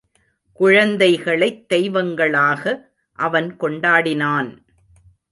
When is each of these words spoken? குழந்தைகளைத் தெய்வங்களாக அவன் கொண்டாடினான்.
குழந்தைகளைத் 0.53 1.69
தெய்வங்களாக 1.69 2.91
அவன் 3.13 3.57
கொண்டாடினான். 3.59 4.57